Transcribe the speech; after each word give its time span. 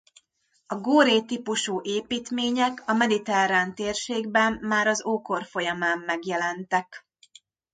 A 0.65 0.75
góré-típusú 0.75 1.79
építmények 1.83 2.83
a 2.87 2.93
mediterrán 2.93 3.75
térségben 3.75 4.53
már 4.61 4.87
az 4.87 5.05
ókor 5.05 5.45
folyamán 5.45 5.99
megjelentek. 5.99 7.07